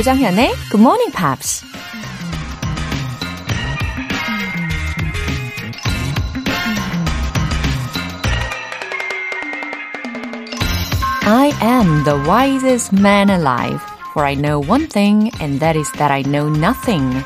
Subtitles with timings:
[0.00, 1.62] 조정현의 Good Morning Pops.
[11.26, 13.78] I am the wisest man alive,
[14.12, 17.22] for I know one thing, and that is that I know nothing.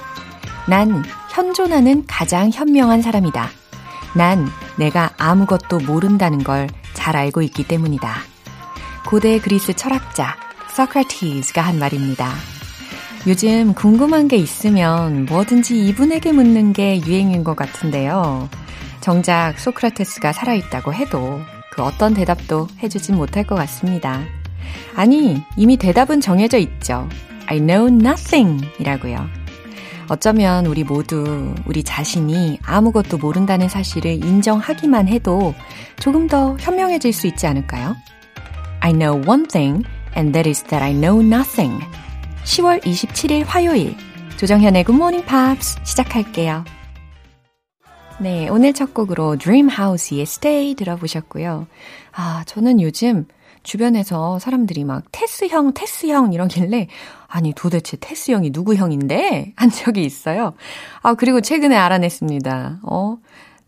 [0.67, 3.51] 난 현존하는 가장 현명한 사람이다.
[4.17, 8.17] 난 내가 아무것도 모른다는 걸 잘 알고 있기 때문이다.
[9.07, 10.35] 고대 그리스 철학자
[10.71, 12.33] 소크라티스가 한 말입니다.
[13.27, 18.51] 요즘 궁금한 게 있으면 뭐든지 이분에게 묻는 게 유행인 것 같은데요.
[19.01, 21.41] 정작 소크라테스가 살아있다고 해도
[21.73, 24.21] 그 어떤 대답도 해주진 못할 것 같습니다.
[24.95, 27.09] 아니, 이미 대답은 정해져 있죠.
[27.47, 29.27] I know nothing 이라고요.
[30.09, 35.55] 어쩌면 우리 모두 우리 자신이 아무것도 모른다는 사실을 인정하기만 해도
[35.99, 37.97] 조금 더 현명해질 수 있지 않을까요?
[38.81, 39.83] I know one thing,
[40.15, 41.83] and that is that I know nothing.
[42.45, 43.97] 10월 27일 화요일,
[44.37, 46.65] 조정현의 Morning Pops 시작할게요.
[48.21, 51.67] 네, 오늘 첫 곡으로 Dreamhouse의 Stay 들어보셨고요.
[52.13, 53.27] 아, 저는 요즘
[53.63, 56.89] 주변에서 사람들이 막 테스 형, 테스 형 이러길래
[57.29, 59.55] 아니 도대체 테스 형이 누구 형인데?
[59.57, 60.53] 한 적이 있어요.
[61.03, 62.81] 아 그리고 최근에 알아냈습니다.
[62.83, 63.17] 어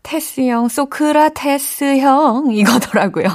[0.03, 3.25] 테스 형, 소크라테스 형 이거더라고요.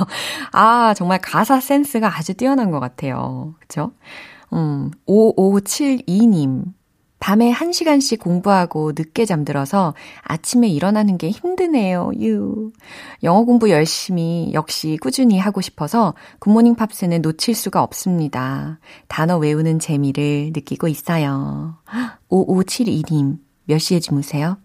[0.53, 3.55] 아 정말 가사 센스가 아주 뛰어난 것 같아요.
[3.59, 3.91] 그죠?
[4.53, 6.73] 음 5572님
[7.23, 12.11] 밤에 1시간씩 공부하고 늦게 잠들어서 아침에 일어나는 게 힘드네요.
[12.21, 12.73] 유.
[13.23, 18.81] 영어 공부 열심히 역시 꾸준히 하고 싶어서 굿모닝 팝스는 놓칠 수가 없습니다.
[19.07, 21.77] 단어 외우는 재미를 느끼고 있어요.
[22.29, 24.57] 5572님, 몇 시에 주무세요?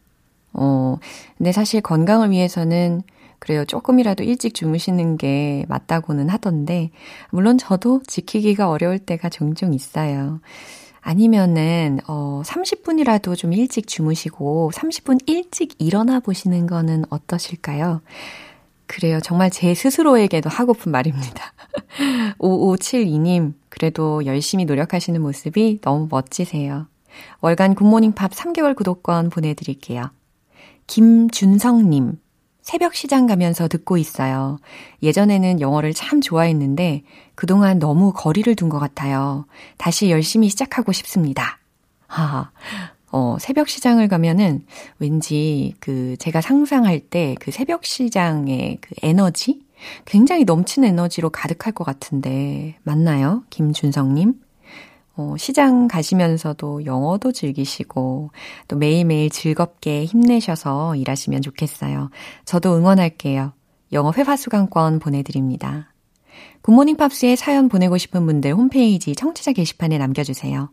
[0.54, 0.98] 어,
[1.38, 3.04] 근데 사실 건강을 위해서는
[3.40, 3.66] 그래요.
[3.66, 6.92] 조금이라도 일찍 주무시는 게 맞다고는 하던데,
[7.30, 10.40] 물론 저도 지키기가 어려울 때가 종종 있어요.
[11.02, 18.02] 아니면은, 어, 30분이라도 좀 일찍 주무시고 30분 일찍 일어나 보시는 거는 어떠실까요?
[18.88, 19.20] 그래요.
[19.22, 21.54] 정말 제 스스로에게도 하고픈 말입니다.
[22.40, 26.88] 5572님, 그래도 열심히 노력하시는 모습이 너무 멋지세요.
[27.42, 30.10] 월간 굿모닝 팝 3개월 구독권 보내드릴게요.
[30.88, 32.18] 김준성님,
[32.68, 34.60] 새벽 시장 가면서 듣고 있어요.
[35.02, 39.46] 예전에는 영어를 참 좋아했는데 그동안 너무 거리를 둔 것 같아요.
[39.78, 41.60] 다시 열심히 시작하고 싶습니다.
[42.08, 42.52] 하,
[43.10, 44.66] 어, 새벽 시장을 가면은
[45.00, 49.62] 왠지 그 제가 상상할 때 그 새벽 시장의 그 에너지?
[50.04, 53.46] 굉장히 넘치는 에너지로 가득할 것 같은데 맞나요?
[53.50, 54.34] 김준성님?
[55.18, 58.32] 어, 시장 가시면서도 영어도 즐기시고
[58.68, 62.12] 또 매일매일 즐겁게 힘내셔서 일하시면 좋겠어요.
[62.46, 63.54] 저도 응원할게요.
[63.94, 65.92] 영어 회화 수강권 보내드립니다.
[66.62, 70.70] 굿모닝 팝스에 사연 보내고 싶은 분들 홈페이지 청취자 게시판에 남겨주세요.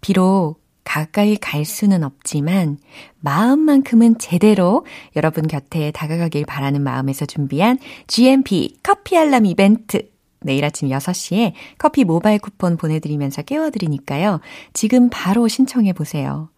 [0.00, 2.78] 비록 가까이 갈 수는 없지만
[3.20, 4.84] 마음만큼은 제대로
[5.16, 10.11] 여러분 곁에 다가가길 바라는 마음에서 준비한 GMP 커피 알람 이벤트
[10.44, 14.40] 내일 아침 6시에 커피 모바일 쿠폰 보내드리면서 깨워드리니까요.
[14.72, 16.48] 지금 바로 신청해 보세요.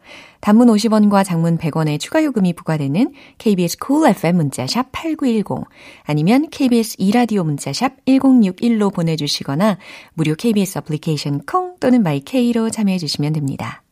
[0.41, 5.67] 단문 50원과 장문 100원의 추가 요금이 부과되는 KBS cool FM 문자샵 8910
[6.03, 9.79] 아니면 KBS 2라디오 문자샵 1061로 보내주시거나
[10.13, 13.85] 무료 KBS 애플리케이션 콩 또는 마이케이로 참여해 주시면 됩니다.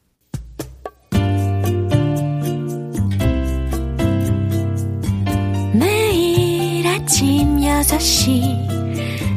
[7.13, 8.82] 아침 6시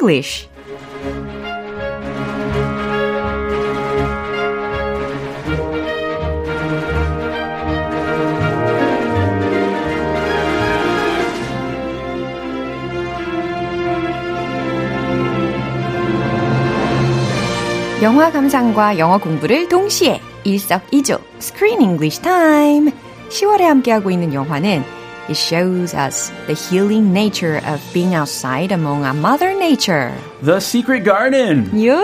[0.00, 0.48] English.
[18.02, 22.90] 영화 감상과 영어 공부를 동시에 일석이조 Screen English Time.
[23.28, 24.99] 10월에 함께하고 있는 영화는
[25.29, 30.13] It shows us the healing nature of being outside among our mother nature.
[30.43, 31.71] The Secret Garden.
[31.73, 31.97] 요!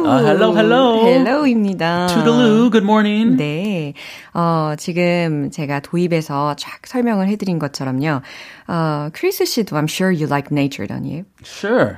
[0.00, 1.04] Uh, hello, hello.
[1.04, 2.08] hello입니다.
[2.08, 3.36] Toodaloo, good morning.
[3.36, 3.92] 네.
[4.32, 8.22] 어, 지금 제가 도입에서 쫙 설명을 해드린 것처럼요.
[8.68, 11.24] 어, 크리스 씨도 I'm sure you like nature, don't you?
[11.42, 11.96] Sure.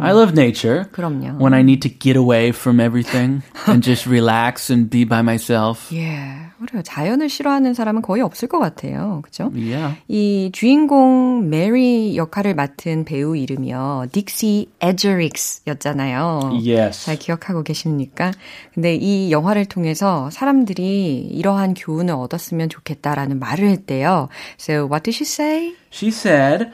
[0.00, 0.86] I love nature.
[0.92, 1.40] 그럼요.
[1.40, 5.90] When I need to get away from everything and just relax and be by myself.
[5.92, 6.81] 예, 그래요.
[6.83, 9.21] 자연을 싫어하는 사람은 거의 없을 것 같아요.
[9.23, 9.51] 그죠?
[9.53, 9.97] Yeah.
[10.07, 14.07] 이 주인공 메리 역할을 맡은 배우 이름이요.
[14.11, 16.51] 딕시 에저릭스였잖아요.
[16.65, 17.05] Yes.
[17.05, 18.31] 잘 기억하고 계십니까?
[18.73, 24.29] 근데 이 영화를 통해서 사람들이 이러한 교훈을 얻었으면 좋겠다라는 말을 했대요.
[24.59, 25.75] So what did she say?
[25.91, 26.71] She said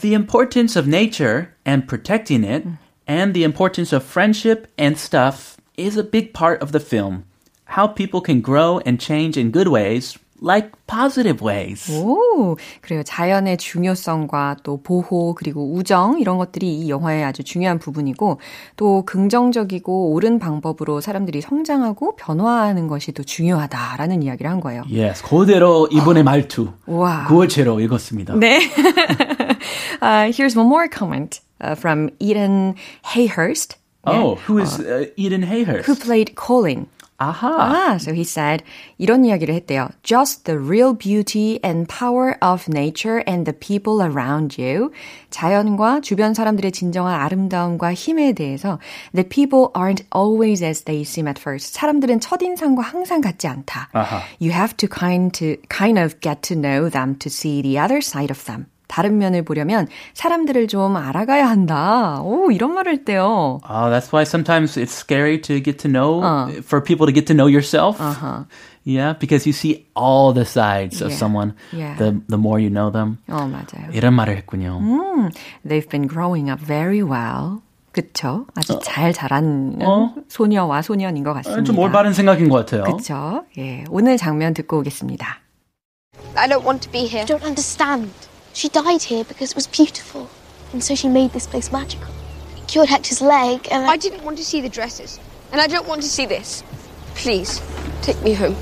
[0.00, 2.66] the importance of nature and protecting it
[3.08, 7.24] and the importance of friendship and stuff is a big part of the film.
[7.66, 11.90] How people can grow and change in good ways, like positive ways.
[11.90, 13.02] 오, 그래요.
[13.02, 18.38] 자연의 중요성과 또 보호 그리고 우정 이런 것들이 이 영화의 아주 중요한 부분이고
[18.76, 24.82] 또 긍정적이고 옳은 방법으로 사람들이 성장하고 변화하는 것이 또 중요하다라는 이야기를 한 거예요.
[24.92, 26.68] Yes, 그대로 이번의 말투.
[26.86, 27.26] 와.
[27.26, 28.34] 그대로 읽었습니다.
[28.34, 28.58] 네.
[30.02, 32.74] uh, here's one more comment uh, from Eden
[33.04, 33.76] Hayhurst.
[34.06, 35.86] Oh, who is uh, Eden Hayhurst?
[35.86, 36.86] Who played Colin?
[37.21, 37.55] Aha.
[37.59, 38.63] Ah, so he said
[38.97, 39.89] 이런 이야기를 했대요.
[40.03, 44.91] Just the real beauty and power of nature and the people around you.
[45.29, 48.79] 자연과 주변 사람들의 진정한 아름다움과 힘에 대해서
[49.13, 51.73] the people aren't always as they seem at first.
[51.73, 53.89] 사람들은 첫인상과 항상 같지 않다.
[53.91, 54.21] 아하.
[54.39, 57.99] You have to kind to kind of get to know them to see the other
[57.99, 58.67] side of them.
[58.94, 62.20] 다른 면을 보려면 사람들을 좀 알아가야 한다.
[62.22, 63.58] 오, 이런 말을 했대요.
[63.68, 66.22] Oh, that's why sometimes it's scary to get to know,
[66.62, 68.00] for people to get to know yourself.
[68.00, 68.44] Uh-huh.
[68.86, 71.18] Yeah, because you see all the sides of Yeah.
[71.18, 71.98] someone Yeah.
[71.98, 73.18] the the more you know them.
[73.26, 73.90] 어, 맞아요.
[73.90, 74.78] 이런 말을 했군요.
[74.78, 75.30] 음,
[75.66, 77.58] they've been growing up very well.
[77.90, 78.46] 그쵸?
[78.54, 80.14] 아주 잘 자란 어?
[80.28, 81.64] 소녀와 소년인 것 같습니다.
[81.64, 82.84] 좀 올바른 생각인 것 같아요.
[82.94, 83.42] 그쵸?
[83.58, 85.40] 예, 오늘 장면 듣고 오겠습니다.
[86.36, 87.26] I don't want to be here.
[87.26, 88.10] Don't understand.
[88.53, 90.29] She died here because it was beautiful,
[90.73, 92.07] and so she made this place magical.
[92.57, 95.19] It cured Hector's leg, and I didn't want to see the dresses,
[95.51, 96.63] and I don't want to see this.
[97.15, 97.61] Please,
[98.01, 98.55] take me home.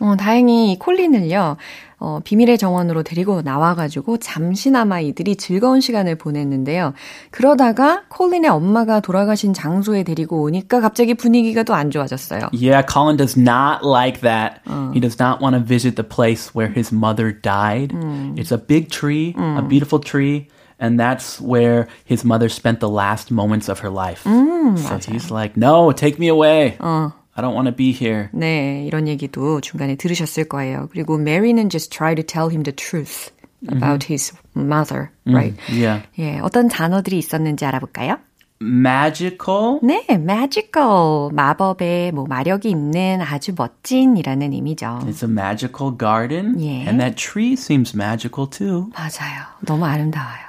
[0.00, 1.56] 어, 다행히 이 콜린을요,
[1.99, 6.93] 어, 비밀의 정원으로 데리고 나와가지고 잠시나마 이들이 즐거운 시간을 보냈는데요.
[7.31, 12.49] 그러다가 콜린의 엄마가 돌아가신 장소에 데리고 오니까 갑자기 분위기가 또 안 좋아졌어요.
[12.53, 14.61] Yeah, Colin does not like that.
[14.93, 17.93] He does not want to visit the place where his mother died.
[18.37, 20.47] It's a big tree, a beautiful tree.
[20.79, 24.21] And that's where his mother spent the last moments of her life.
[24.77, 26.77] so he's like, no, take me away.
[27.37, 28.29] I don't want to be here.
[28.33, 30.89] 네, 이런 얘기도 중간에 들으셨을 거예요.
[30.91, 33.31] 그리고 메리는 just try to tell him the truth
[33.69, 35.55] about his mother, right?
[35.71, 36.03] Yeah.
[36.17, 38.17] 예, 어떤 단어들이 있었는지 알아볼까요?
[38.59, 39.79] Magical.
[39.83, 41.29] 네, magical.
[41.31, 44.99] 마법의 뭐 마력이 있는 아주 멋진이라는 의미죠.
[45.05, 46.55] It's a magical garden.
[46.57, 46.89] Yeah.
[46.89, 48.89] And that tree seems magical too.
[48.97, 49.45] 맞아요.
[49.65, 50.47] 너무 아름다워요.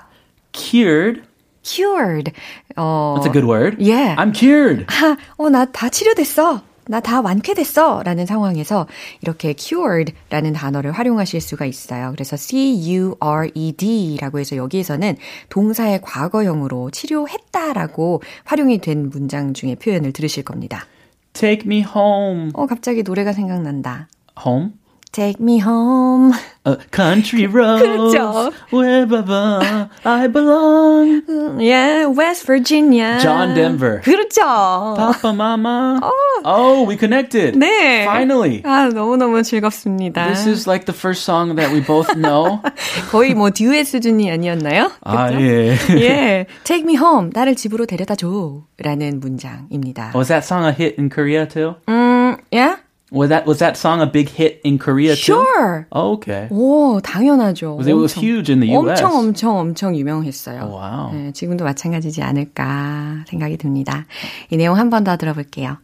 [0.52, 1.22] Cured.
[1.62, 2.32] cured.
[2.76, 3.76] 어, That's a good word.
[3.78, 4.16] Yeah.
[4.16, 4.86] I'm cured.
[4.88, 6.62] 아, 어, 나 다 치료됐어.
[6.88, 8.02] 나 다 완쾌됐어.
[8.02, 8.86] 라는 상황에서
[9.20, 12.10] 이렇게 cured 라는 단어를 활용하실 수가 있어요.
[12.12, 15.16] 그래서 C-U-R-E-D 라고 해서 여기에서는
[15.48, 20.86] 동사의 과거형으로 치료했다 라고 활용이 된 문장 중에 표현을 들으실 겁니다.
[21.34, 22.50] Take me home.
[22.54, 24.08] 어, 갑자기 노래가 생각난다.
[24.44, 24.70] Home?
[25.13, 26.33] Take me home.
[26.65, 27.83] A country road.
[27.83, 28.51] 그렇죠.
[28.71, 29.21] Wherever
[30.03, 31.21] I belong.
[31.61, 33.19] Yeah, West Virginia.
[33.21, 34.01] John Denver.
[34.01, 34.41] 그렇죠.
[34.95, 35.99] Papa, Mama.
[36.43, 37.53] Oh, we connected.
[37.53, 38.05] 네.
[38.05, 38.63] Finally.
[38.63, 40.25] 아, 너무너무 즐겁습니다.
[40.33, 42.59] This is like the first song that we both know.
[43.11, 44.89] 거의 뭐 듀엣 수준이 아니었나요?
[45.03, 45.41] 아, 그죠?
[45.41, 45.77] 예.
[45.91, 46.45] 예.
[46.63, 47.29] Take me home.
[47.31, 48.63] 나를 집으로 데려다 줘.
[48.79, 50.13] 라는 문장입니다.
[50.15, 51.75] Was that song a hit in Korea too?
[51.87, 52.81] 음, yeah?
[53.11, 55.37] Was that was that song a big hit in Korea too?
[55.37, 55.85] Sure.
[55.91, 56.47] Oh, okay.
[56.49, 57.77] 오, 당연하죠.
[57.79, 59.01] It was 엄청, huge in the US.
[59.03, 60.61] 엄청 엄청 엄청 유명했어요.
[60.63, 61.11] Oh, wow.
[61.13, 64.07] 네, 지금도 마찬가지지 않을까 생각이 듭니다.
[64.49, 65.77] 이 내용 한 번 더 들어볼게요.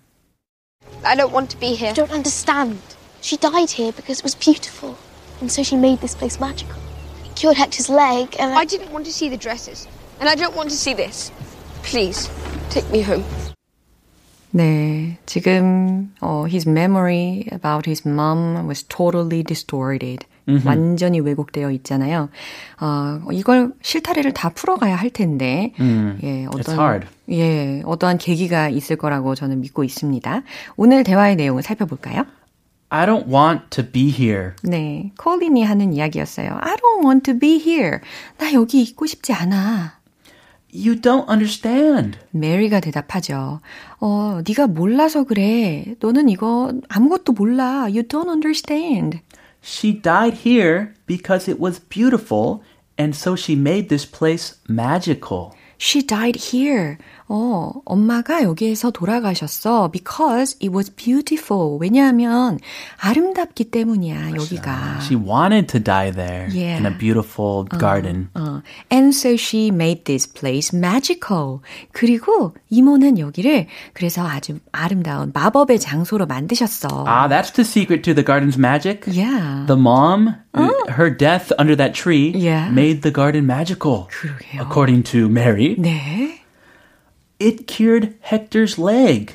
[1.03, 1.91] I don't want to be here.
[1.91, 2.79] I don't understand.
[3.21, 4.95] She died here because it was beautiful,
[5.39, 6.81] and so she made this place magical.
[7.25, 9.85] It cured Hector's leg, and I didn't want to see the dresses,
[10.19, 11.31] and I don't want to see this.
[11.83, 12.27] Please,
[12.71, 13.23] take me home.
[14.56, 20.24] 네, 지금 어, his memory about his mom was totally distorted.
[20.64, 22.28] 완전히 왜곡되어 있잖아요.
[22.80, 25.72] 어, 이걸 실타래를 다 풀어가야 할 텐데,
[26.22, 27.06] 예, It's 어떤 hard.
[27.30, 30.42] 예, 어떠한 계기가 있을 거라고 저는 믿고 있습니다.
[30.76, 32.26] 오늘 대화의 내용을 살펴볼까요?
[32.90, 34.52] I don't want to be here.
[34.62, 36.58] 네, 콜린이 하는 이야기였어요.
[36.60, 37.98] I don't want to be here.
[38.38, 39.98] 나 여기 있고 싶지 않아.
[40.73, 42.19] You don't understand.
[42.31, 43.59] 메리가 대답하죠.
[43.99, 45.95] 어, 네가 몰라서 그래.
[45.99, 47.83] 너는 이거 아무것도 몰라.
[47.83, 49.21] You don't understand.
[49.63, 52.61] She died here because it was beautiful,
[52.97, 55.51] and so she made this place magical.
[55.79, 56.97] She died here.
[57.26, 59.90] 어, 엄마가 여기에서 돌아가셨어.
[59.90, 61.78] Because it was beautiful.
[61.80, 62.58] 왜냐하면
[63.00, 65.00] 아름답기 때문이야, 여기가.
[65.00, 66.76] She wanted to die there Yeah.
[66.78, 68.28] in a beautiful garden.
[68.34, 68.60] 어,
[68.92, 71.60] and so she made this place magical.
[71.92, 77.04] 그리고 이모는 여기를 그래서 아주 아름다운 마법의 장소로 만드셨어.
[77.06, 79.04] Ah, that's the secret to the garden's magic.
[79.10, 79.64] Yeah.
[79.66, 80.34] The mom,
[80.98, 82.70] her death under that tree Yeah.
[82.70, 84.08] made the garden magical.
[84.10, 84.60] 그러게요.
[84.60, 86.40] According to Mary, 네.
[87.38, 89.34] It cured Hector's leg.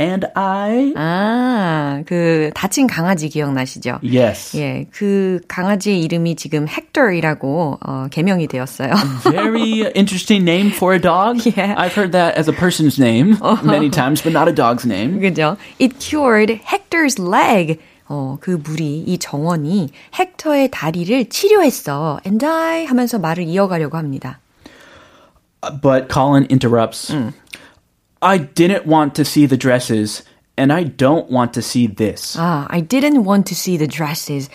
[0.00, 4.00] And I, 아, 그 다친 강아지 기억나시죠?
[4.02, 8.92] yes, 예, 그 강아지 이름이 지금 헥터이라고 어, 개명이 되었어요.
[9.22, 11.40] very interesting name for a dog.
[11.44, 11.74] Yeah.
[11.76, 15.20] I've heard that as a person's name many times, but not a dog's name.
[15.20, 15.56] 그죠?
[15.78, 17.78] It cured Hector's leg.
[18.08, 22.20] 어, 그 물이, 이 정원이 헥터의 다리를 치료했어.
[22.26, 24.40] And I 하면서 말을 이어가려고 합니다.
[25.81, 27.11] But Colin interrupts.
[28.21, 30.23] I didn't want to see the dresses,
[30.57, 32.35] and I don't want to see this.
[32.37, 34.49] 아, I didn't want to see the dresses.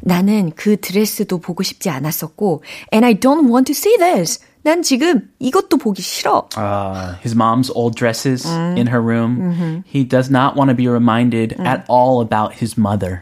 [0.00, 4.38] 나는 그 드레스도 보고 싶지 않았었고, and I don't want to see this.
[4.62, 6.48] 난 지금 이것도 보기 싫어.
[6.56, 8.44] Uh, his mom's old dresses
[8.76, 9.82] in her room.
[9.86, 13.20] He does not want to be reminded at all about his mother.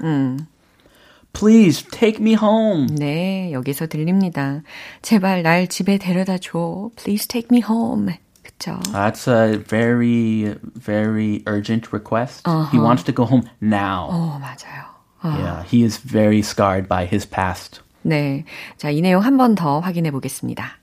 [1.32, 2.86] Please take me home.
[2.96, 4.62] 네, 여기서 들립니다.
[5.02, 6.90] 제발 날 집에 데려다 줘.
[6.96, 8.14] Please take me home.
[8.42, 8.78] 그쵸?
[8.92, 12.48] That's a very, very urgent request.
[12.72, 14.08] He wants to go home now.
[14.10, 14.96] 어, 맞아요.
[15.24, 17.80] Yeah, he is very scarred by his past.
[18.02, 18.44] 네.
[18.78, 20.78] 자, 이 내용 한 번 더 확인해 보겠습니다.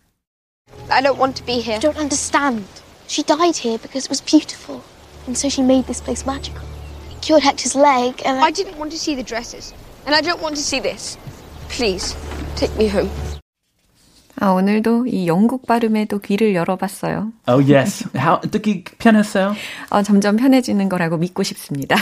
[0.89, 1.75] I don't want to be here.
[1.75, 2.65] You don't understand.
[3.07, 4.81] She died here because it was beautiful,
[5.25, 6.61] and so she made this place magical.
[7.11, 9.73] It cured Hector's leg, and I didn't want to see the dresses,
[10.08, 11.18] And I don't want to see this.
[11.68, 12.16] Please,
[12.56, 13.10] take me home.
[14.40, 17.32] 아, 오늘도 이 영국 발음에 또 귀를 열어봤어요.
[17.48, 18.08] Oh yes.
[18.16, 19.54] How 듣기 편했어요?
[19.90, 21.96] 어, 점점 편해지는 거라고 믿고 싶습니다.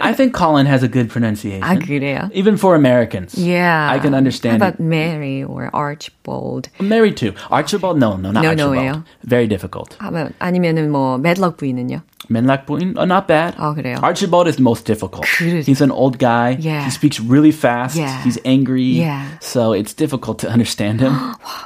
[0.00, 1.62] I think Colin has a good pronunciation.
[1.62, 2.30] 아, 그래요?
[2.32, 3.36] Even for Americans.
[3.38, 3.86] Yeah.
[3.92, 4.82] I can understand How about it.
[4.82, 6.70] Mary or Archibald?
[6.80, 7.98] Married to Archibald?
[8.00, 8.74] No, no, not No, Archibald.
[8.74, 9.04] no예요.
[9.28, 9.94] Very difficult.
[10.40, 12.00] 아니면은 뭐 Medlock 부인은요?
[12.30, 12.94] Menlak Buin?
[12.98, 13.54] Oh, not bad.
[13.56, 13.96] 아, 그래요?
[14.02, 15.24] Archibald is the most difficult.
[15.24, 15.64] 그러죠.
[15.64, 16.58] He's an old guy.
[16.60, 16.84] Yeah.
[16.84, 17.96] He speaks really fast.
[17.96, 18.22] Yeah.
[18.22, 19.00] He's angry.
[19.00, 19.24] Yeah.
[19.40, 21.14] So it's difficult to understand him.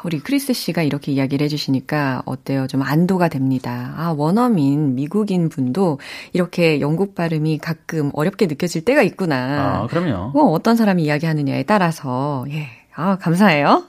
[0.04, 2.66] 우리 크리스 씨가 이렇게 이야기를 해주시니까 어때요?
[2.68, 3.94] 좀 안도가 됩니다.
[3.96, 5.98] 아, 원어민, 미국인 분도
[6.32, 9.82] 이렇게 영국 발음이 가끔 어렵게 느껴질 때가 있구나.
[9.82, 10.30] 아, 그럼요.
[10.30, 12.68] 뭐 어떤 사람이 이야기하느냐에 따라서, 예.
[12.94, 13.84] 아, 감사해요.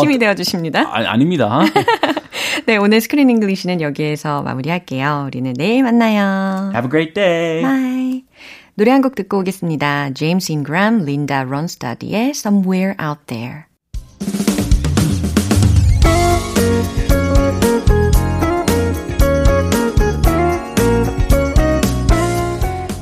[0.00, 0.82] 힘이 되어 주십니다.
[0.82, 1.60] 아, 아닙니다.
[2.66, 5.24] 네, 오늘 screen English는 여기에서 마무리할게요.
[5.26, 6.70] 우리는 내일 만나요.
[6.74, 7.62] Have a great day.
[7.62, 8.24] Bye.
[8.74, 10.10] 노래 한 곡 듣고 오겠습니다.
[10.14, 13.64] 제임스 인그람, 린다 론스타디의 Somewhere Out There.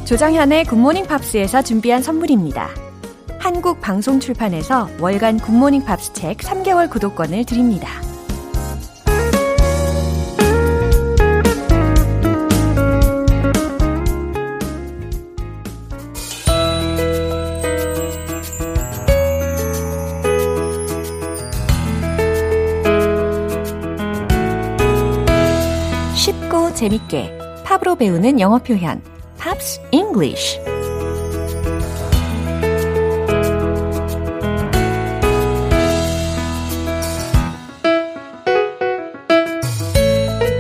[0.07, 2.71] 조정현의 굿모닝 팝스에서 준비한 선물입니다.
[3.39, 7.89] 한국 방송 출판에서 월간 굿모닝 팝스 책 3개월 구독권을 드립니다.
[26.79, 29.03] 재밌게 팝으로 배우는 영어 표현
[29.37, 30.61] Pops English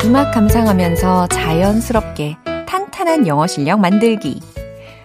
[0.04, 4.40] 음악 감상하면서 자연스럽게 탄탄한 영어 실력 만들기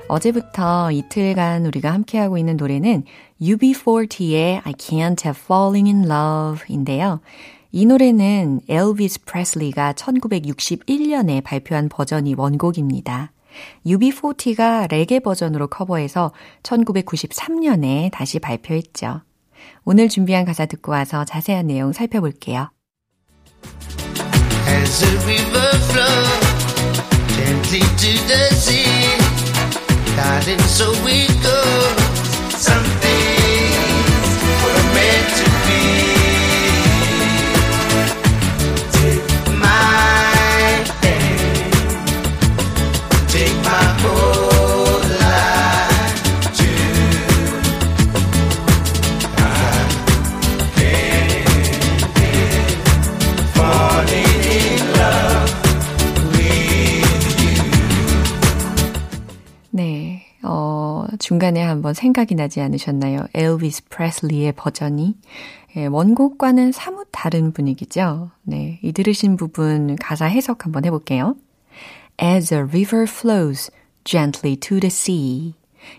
[0.07, 3.03] 어제부터 이틀간 우리가 함께하고 있는 노래는
[3.39, 7.19] UB40의 I Can't Help Falling in Love인데요.
[7.75, 13.31] 이 노래는 엘비스 프레슬리가 1961년에 발표한 버전이 원곡입니다.
[13.87, 19.21] UB40가 레게 버전으로 커버해서 1993년에 다시 발표했죠.
[19.85, 22.69] 오늘 준비한 가사 듣고 와서 자세한 내용 살펴볼게요.
[24.67, 27.01] As a river flows
[27.35, 28.85] gently to the sea,
[30.15, 32.13] darling, so it goes.
[32.53, 33.02] Some
[61.19, 63.25] 중간에 한번 생각이 나지 않으셨나요?
[63.33, 65.15] 엘비스 프레슬리의 버전이.
[65.75, 68.31] 예, 원곡과는 사뭇 다른 분위기죠.
[68.43, 71.35] 네, 이 들으신 부분 가사 해석 한번 해볼게요.
[72.21, 73.71] As a river flows
[74.03, 75.55] gently to the sea.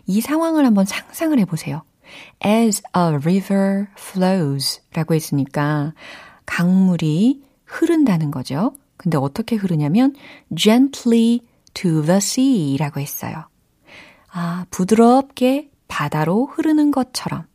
[0.06, 1.82] 이 상황을 한번 상상을 해보세요.
[2.44, 5.92] As a river flows 라고 했으니까
[6.46, 8.72] 강물이 흐른다는 거죠.
[8.96, 10.14] 근데 어떻게 흐르냐면
[10.54, 11.40] gently
[11.74, 13.48] to the sea 라고 했어요.
[14.36, 17.46] 아, 부드럽게 바다로 흐르는 것처럼.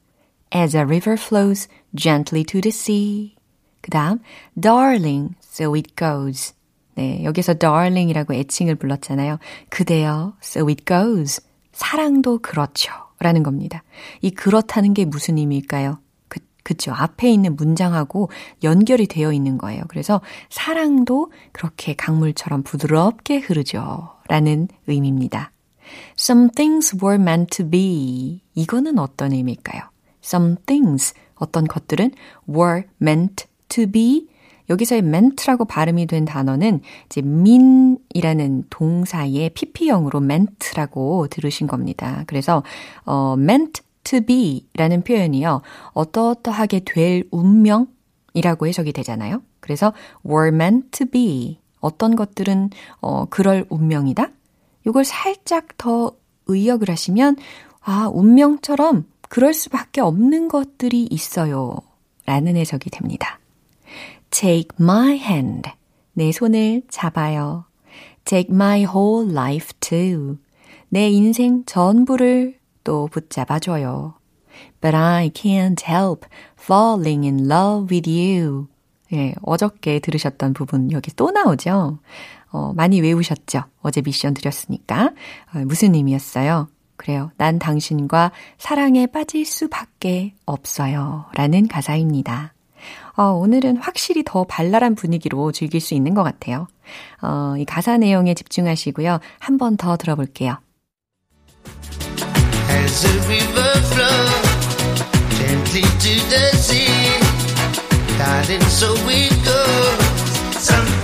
[0.56, 3.36] As a river flows gently to the sea.
[3.82, 4.20] 그 다음,
[4.60, 6.54] darling, so it goes.
[6.96, 9.40] 네, 여기서 darling이라고 애칭을 불렀잖아요.
[9.68, 11.42] 그대여, so it goes.
[11.74, 12.94] 사랑도 그렇죠.
[13.20, 13.84] 라는 겁니다.
[14.22, 16.00] 이 그렇다는 게 무슨 의미일까요?
[16.30, 16.94] 그, 그쵸.
[16.94, 18.30] 앞에 있는 문장하고
[18.64, 19.84] 연결이 되어 있는 거예요.
[19.90, 24.14] 그래서 사랑도 그렇게 강물처럼 부드럽게 흐르죠.
[24.30, 25.52] 라는 의미입니다.
[26.18, 28.42] Some things were meant to be.
[28.56, 29.82] 이거는 어떤 의미일까요?
[30.24, 32.12] Some things, 어떤 것들은
[32.48, 34.28] were meant to be.
[34.70, 42.24] 여기서의 meant라고 발음이 된 단어는 이제 mean이라는 동사의 pp형으로 meant라고 들으신 겁니다.
[42.28, 42.64] 그래서
[43.06, 45.62] 어, meant to be라는 표현이요.
[45.94, 49.42] 어떠어떠하게 될 운명이라고 해석이 되잖아요.
[49.60, 49.94] 그래서
[50.26, 51.60] were meant to be.
[51.80, 52.70] 어떤 것들은
[53.02, 54.30] 어, 그럴 운명이다.
[54.86, 56.16] 이걸 살짝 더
[56.48, 57.38] 의역을 하시면
[57.82, 61.78] 아, 운명처럼 그럴 수밖에 없는 것들이 있어요.
[62.26, 63.40] 라는 해석이 됩니다.
[64.32, 65.70] Take my hand.
[66.14, 67.66] 내 손을 잡아요.
[68.26, 70.38] Take my whole life too.
[70.90, 74.16] 내 인생 전부를 또 붙잡아줘요.
[74.82, 76.26] But I can't help
[76.60, 78.68] falling in love with you.
[79.14, 82.00] 예, 어저께 들으셨던 부분 여기 또 나오죠?
[82.52, 83.64] 어, 많이 외우셨죠?
[83.82, 85.12] 어제 미션 드렸으니까.
[85.54, 86.68] 어, 무슨 의미였어요?
[86.98, 87.32] 그래요.
[87.38, 91.26] 난 당신과 사랑에 빠질 수밖에 없어요.
[91.34, 92.54] 라는 가사입니다.
[93.16, 96.68] 어, 오늘은 확실히 더 발랄한 분위기로 즐길 수 있는 것 같아요.
[97.22, 99.20] 어, 이 가사 내용에 집중하시고요.
[99.40, 100.58] 한 번 더 들어볼게요.
[102.70, 107.19] As a river flows gently to the sea,
[108.20, 110.62] darling, so it goes.
[110.62, 110.99] Some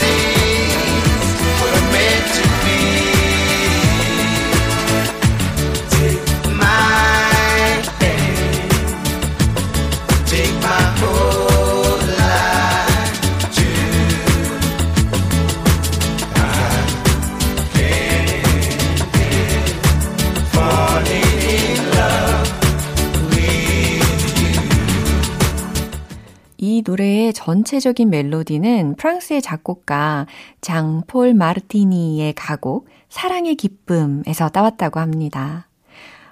[26.75, 30.27] 이 노래의 전체적인 멜로디는 프랑스의 작곡가
[30.59, 35.69] 장폴 마르티니의 가곡 사랑의 기쁨에서 따왔다고 합니다.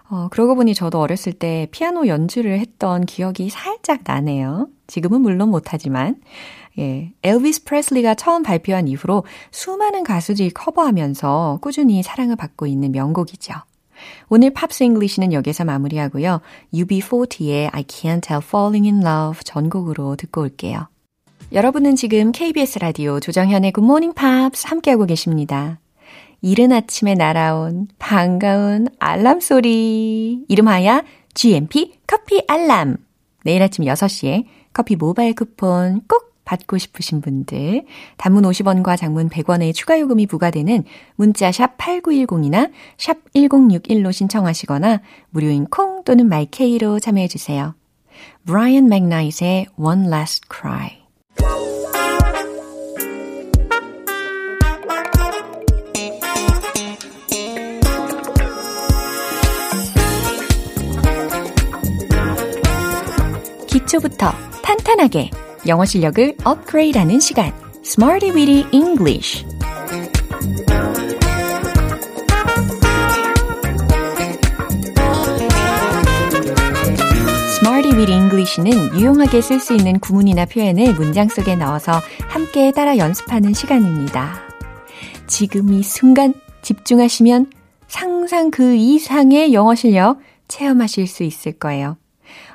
[0.10, 4.68] 어, 그러고 보니 저도 어렸을 때 피아노 연주를 했던 기억이 살짝 나네요.
[4.88, 6.18] 지금은 물론 못하지만.
[6.78, 13.54] 예, 엘비스 프레슬리가 처음 발표한 이후로 수많은 가수들이 커버하면서 꾸준히 사랑을 받고 있는 명곡이죠.
[14.30, 16.42] 오늘 Pops English는 여기서 마무리하고요.
[16.74, 20.88] UB40의 I Can't Help Falling in Love 전곡으로 듣고 올게요.
[21.52, 25.80] 여러분은 지금 KBS 라디오 조정현의 Good Morning Pops 함께하고 계십니다.
[26.42, 30.44] 이른 아침에 날아온 반가운 알람 소리.
[30.48, 32.98] 이름하여 GMP 커피 알람.
[33.44, 37.86] 내일 아침 6시에 커피 모바일 쿠폰 꼭 받고 싶으신 분들,
[38.18, 40.84] 단문 50원과 장문 100원의 추가 요금이 부과되는
[41.16, 47.74] 문자 샵 8910이나 샵 1061로 신청하시거나 무료인 콩 또는 마이케이로 참여해 주세요.
[48.46, 51.02] 브라이언 맥나잇의 One Last Cry.
[63.68, 65.32] 기초부터 탄탄하게
[65.66, 67.54] 영어 실력을 업그레이드하는 시간,
[67.86, 69.46] Smart Reading English.
[77.58, 81.94] Smarty Weedy English는 유용하게 쓸 수 있는 구문이나 표현을 문장 속에 넣어서
[82.28, 84.42] 함께 따라 연습하는 시간입니다.
[85.28, 87.52] 지금 이 순간 집중하시면
[87.88, 91.96] 상상 그 이상의 영어 실력 체험하실 수 있을 거예요.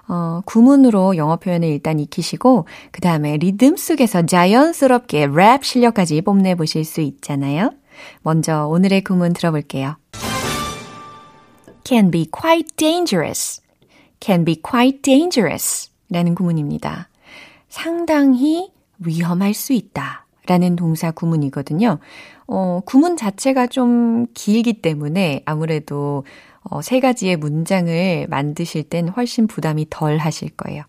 [0.09, 6.85] 어, 구문으로 영어 표현을 일단 익히시고, 그 다음에 리듬 속에서 자연스럽게 랩 실력까지 뽐내 보실
[6.85, 7.73] 수 있잖아요.
[8.23, 9.97] 먼저 오늘의 구문 들어볼게요.
[11.85, 13.61] can be quite dangerous.
[14.21, 15.91] can be quite dangerous.
[16.11, 17.09] 라는 구문입니다.
[17.69, 20.27] 상당히 위험할 수 있다.
[20.47, 21.99] 라는 동사 구문이거든요.
[22.47, 26.25] 어, 구문 자체가 좀 길기 때문에 아무래도
[26.63, 30.85] 어, 세 가지의 문장을 만드실 땐 훨씬 부담이 덜 하실 거예요.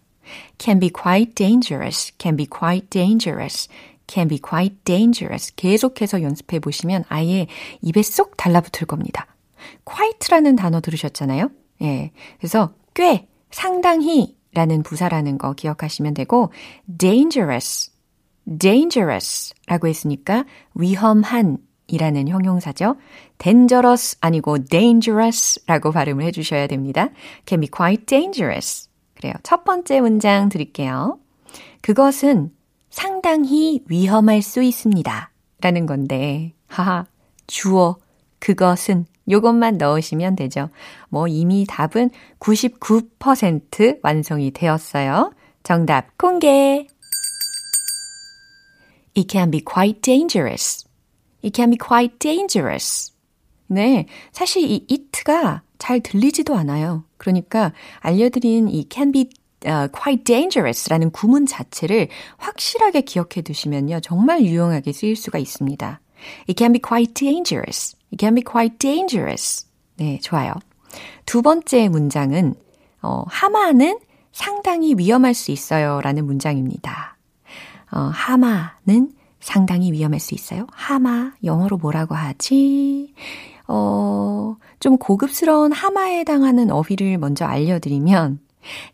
[0.57, 3.67] can be quite dangerous, can be quite dangerous,
[4.07, 5.53] can be quite dangerous.
[5.55, 7.47] 계속해서 연습해 보시면 아예
[7.81, 9.27] 입에 쏙 달라붙을 겁니다.
[9.85, 11.49] quite라는 단어 들으셨잖아요?
[11.81, 12.11] 예.
[12.37, 16.51] 그래서 꽤, 상당히 라는 부사라는 거 기억하시면 되고,
[16.97, 17.91] dangerous,
[18.59, 21.57] dangerous 라고 했으니까 위험한
[21.89, 22.95] 이라는 형용사죠.
[23.37, 27.09] dangerous 아니고 dangerous 라고 발음을 해주셔야 됩니다.
[27.45, 28.89] can be quite dangerous.
[29.15, 29.33] 그래요.
[29.43, 31.19] 첫 번째 문장 드릴게요.
[31.81, 32.51] 그것은
[32.89, 35.31] 상당히 위험할 수 있습니다.
[35.61, 37.05] 라는 건데, 하하,
[37.47, 37.97] 주어,
[38.39, 40.69] 그것은 요것만 넣으시면 되죠.
[41.09, 45.33] 뭐 이미 답은 99% 완성이 되었어요.
[45.63, 46.87] 정답 공개!
[49.15, 50.88] It can be quite dangerous.
[51.43, 53.13] It can be quite dangerous.
[53.67, 57.03] 네, 사실 이 it가 잘 들리지도 않아요.
[57.17, 59.29] 그러니까 알려드린 이 can be
[59.65, 63.99] uh, quite dangerous라는 구문 자체를 확실하게 기억해 두시면요.
[64.01, 65.99] 정말 유용하게 쓰일 수가 있습니다.
[66.49, 67.95] It can be quite dangerous.
[68.11, 69.65] It can be quite dangerous.
[69.97, 70.53] 네, 좋아요.
[71.25, 72.55] 두 번째 문장은
[73.01, 73.99] 어, 하마는
[74.31, 76.01] 상당히 위험할 수 있어요.
[76.01, 77.17] 라는 문장입니다.
[77.91, 80.67] 어, 하마는 상당히 위험할 수 있어요.
[80.71, 83.13] 하마, 영어로 뭐라고 하지?
[83.67, 88.39] 어, 좀 고급스러운 하마에 해당하는 어휘를 먼저 알려드리면,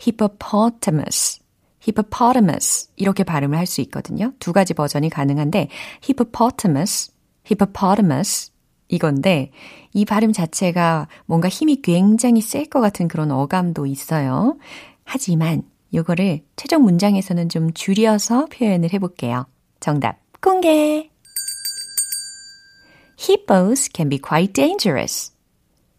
[0.02, 1.40] hippopotamus,
[1.82, 4.34] hippopotamus, 이렇게 발음을 할 수 있거든요.
[4.40, 5.70] 두 가지 버전이 가능한데,
[6.04, 7.12] hippopotamus,
[7.46, 8.52] hippopotamus,
[8.88, 9.52] 이건데,
[9.94, 14.58] 이 발음 자체가 뭔가 힘이 굉장히 셀 것 같은 그런 어감도 있어요.
[15.06, 19.46] 하지만, 요거를 최종 문장에서는 좀 줄여서 표현을 해볼게요.
[19.80, 21.10] 정답 공개!
[23.18, 25.32] Hippos can be quite dangerous.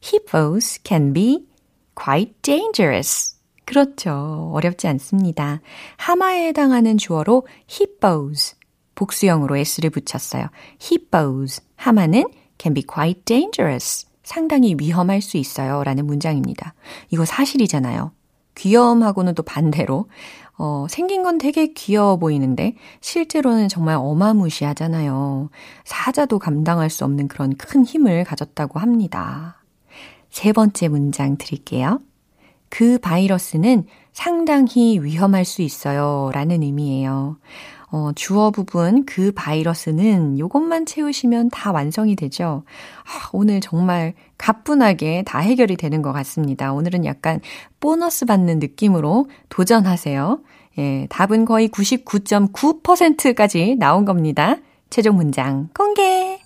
[0.00, 1.48] Hippos can be
[1.96, 3.34] quite dangerous.
[3.64, 4.52] 그렇죠.
[4.54, 5.60] 어렵지 않습니다.
[5.96, 8.54] 하마에 해당하는 주어로 hippos,
[8.94, 10.46] 복수형으로 s를 붙였어요.
[10.80, 14.06] hippos, 하마는 can be quite dangerous.
[14.22, 15.82] 상당히 위험할 수 있어요.
[15.82, 16.74] 라는 문장입니다.
[17.10, 18.12] 이거 사실이잖아요.
[18.56, 20.06] 귀여움하고는 또 반대로,
[20.58, 25.50] 어, 생긴 건 되게 귀여워 보이는데, 실제로는 정말 어마무시하잖아요.
[25.84, 29.62] 사자도 감당할 수 없는 그런 큰 힘을 가졌다고 합니다.
[30.30, 32.00] 세 번째 문장 드릴게요.
[32.68, 36.30] 그 바이러스는 상당히 위험할 수 있어요.
[36.32, 37.36] 라는 의미예요.
[37.90, 42.64] 어, 주어 부분 그 바이러스는 요것만 채우시면 다 완성이 되죠.
[43.04, 46.72] 아, 오늘 정말 가뿐하게 다 해결이 되는 것 같습니다.
[46.72, 47.40] 오늘은 약간
[47.80, 50.40] 보너스 받는 느낌으로 도전하세요.
[50.78, 54.56] 예, 답은 거의 99.9%까지 나온 겁니다.
[54.90, 56.40] 최종 문장 공개!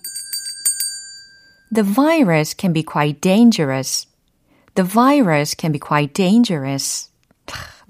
[1.73, 4.07] The virus can be quite dangerous.
[4.75, 7.10] The virus can be quite dangerous.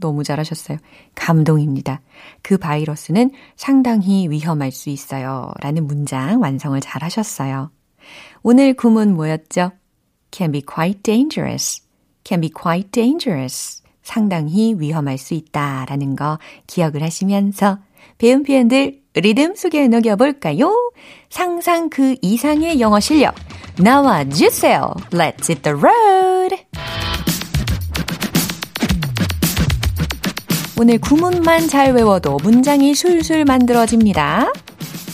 [0.01, 0.77] 너무 잘하셨어요.
[1.15, 2.01] 감동입니다.
[2.41, 5.53] 그 바이러스는 상당히 위험할 수 있어요.
[5.61, 7.71] 라는 문장 완성을 잘 하셨어요.
[8.43, 9.71] 오늘 구문 뭐였죠?
[10.31, 11.81] can be quite dangerous.
[12.25, 13.81] can be quite dangerous.
[14.03, 15.85] 상당히 위험할 수 있다.
[15.87, 17.79] 라는 거 기억을 하시면서
[18.17, 20.91] 배운 표현들 리듬 속에 녹여볼까요?
[21.29, 23.35] 상상 그 이상의 영어 실력
[23.77, 24.93] 나와주세요.
[25.11, 27.10] Let's hit the road!
[30.80, 34.52] 오늘 구문만 잘 외워도 문장이 술술 만들어집니다.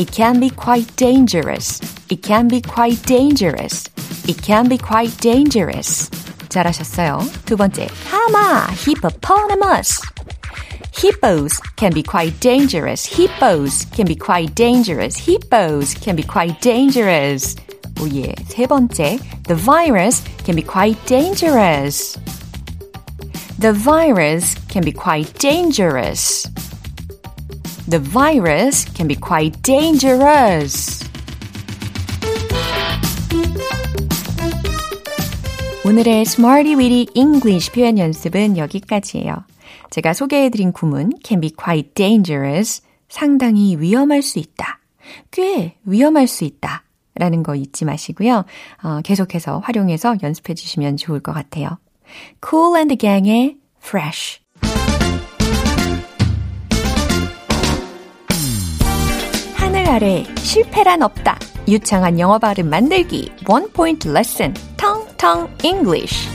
[0.00, 1.80] It can be quite dangerous.
[2.11, 3.85] It can be quite dangerous.
[4.28, 6.11] It can be quite dangerous.
[6.48, 7.20] 잘하셨어요.
[7.44, 10.00] 두 번째, 하마, hippopotamus.
[10.94, 13.06] Hippos can be quite dangerous.
[13.06, 15.16] Hippos can be quite dangerous.
[15.16, 17.56] Hippos can be quite dangerous.
[18.00, 18.35] 오예.
[18.48, 22.18] 세 번째, the virus can be quite dangerous.
[23.59, 26.47] The virus can be quite dangerous.
[27.89, 31.03] The virus can be quite dangerous.
[35.83, 39.43] 오늘의 Smarty Weedy English 표현 연습은 여기까지예요.
[39.89, 44.77] 제가 소개해드린 구문 can be quite dangerous, 상당히 위험할 수 있다.
[45.31, 46.83] 꽤 위험할 수 있다.
[47.15, 48.45] 라는 거 잊지 마시고요.
[48.83, 51.79] 어, 계속해서 활용해서 연습해 주시면 좋을 것 같아요.
[52.47, 54.39] Cool and Gang의 Fresh.
[59.55, 61.39] 하늘 아래 실패란 없다.
[61.67, 63.31] 유창한 영어 발음 만들기.
[63.49, 64.53] One Point Lesson.
[64.77, 66.29] Tong Tong English.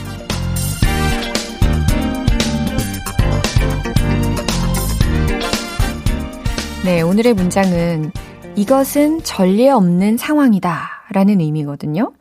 [6.85, 8.11] 네, 오늘의 문장은
[8.57, 12.11] 이것은 전례 없는 상황이다 라는 의미거든요.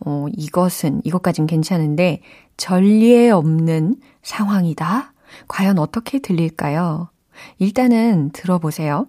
[0.00, 2.20] 어, 이것은, 이것까진 괜찮은데,
[2.56, 5.12] 전례 없는 상황이다?
[5.48, 7.10] 과연 어떻게 들릴까요?
[7.58, 9.06] 일단은 들어보세요.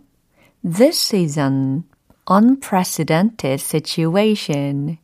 [0.64, 1.84] This is an
[2.30, 4.98] unprecedented situation.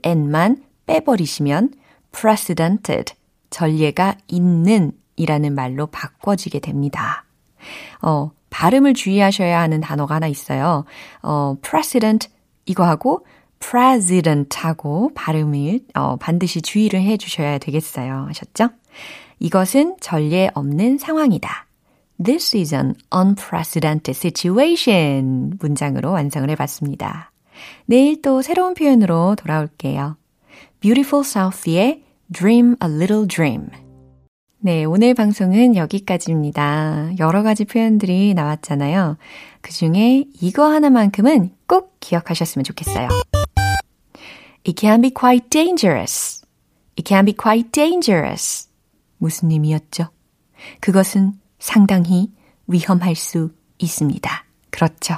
[0.05, 1.75] un만 빼버리시면
[2.13, 3.15] precedented,
[3.51, 7.25] 전례가 있는 이라는 말로 바꿔지게 됩니다.
[8.03, 10.85] 어, 발음을 주의하셔야 하는 단어가 하나 있어요.
[11.23, 12.29] 어, precedent
[12.67, 13.27] 이거하고
[13.61, 18.27] president하고 발음을 어, 반드시 주의를 해 주셔야 되겠어요.
[18.31, 18.71] 아셨죠?
[19.39, 21.67] 이것은 전례 없는 상황이다.
[22.23, 25.55] This is an unprecedented situation.
[25.59, 27.30] 문장으로 완성을 해봤습니다.
[27.87, 30.17] 내일 또 새로운 표현으로 돌아올게요.
[30.81, 33.69] Beautiful South의 Dream a Little Dream.
[34.63, 37.13] 네, 오늘 방송은 여기까지입니다.
[37.19, 39.17] 여러 가지 표현들이 나왔잖아요.
[39.63, 43.09] 그 중에 이거 하나만큼은 꼭 기억하셨으면 좋겠어요.
[44.67, 46.43] It can be quite dangerous.
[46.99, 48.69] It can be quite dangerous.
[49.17, 50.09] 무슨 의미였죠?
[50.81, 52.31] 그것은 상당히
[52.67, 54.45] 위험할 수 있습니다.
[54.71, 55.17] 그렇죠.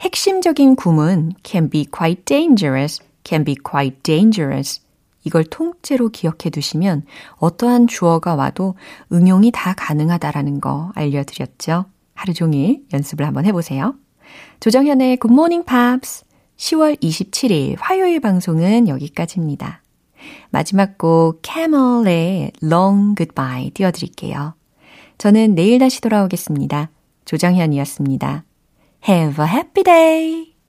[0.00, 4.80] 핵심적인 구문 can be quite dangerous, can be quite dangerous.
[5.24, 7.04] 이걸 통째로 기억해 두시면
[7.38, 8.76] 어떠한 주어가 와도
[9.12, 11.86] 응용이 다 가능하다라는 거 알려드렸죠.
[12.14, 13.94] 하루 종일 연습을 한번 해보세요.
[14.60, 16.24] 조정현의 Good Morning Pops
[16.56, 19.82] 10월 27일 화요일 방송은 여기까지입니다.
[20.50, 24.54] 마지막 곡 Camel의 Long Goodbye 띄워드릴게요.
[25.18, 26.90] 저는 내일 다시 돌아오겠습니다.
[27.24, 28.45] 조정현이었습니다.
[29.06, 30.55] Have a happy day!